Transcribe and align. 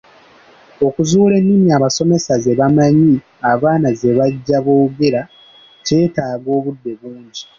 Okuzuula 0.85 1.33
ennimi 1.39 1.67
abasomesa 1.77 2.33
ze 2.43 2.53
bamanyi 2.59 3.13
abaana 3.51 3.87
ze 3.99 4.09
bajja 4.17 4.57
boogera 4.65 5.21
kyetaaga 5.85 6.49
obudde 6.57 6.91
bungi. 6.99 7.43